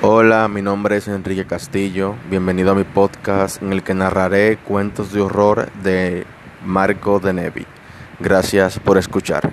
[0.00, 2.14] Hola, mi nombre es Enrique Castillo.
[2.30, 6.24] Bienvenido a mi podcast en el que narraré cuentos de horror de
[6.64, 7.66] Marco de Nevi.
[8.20, 9.52] Gracias por escuchar.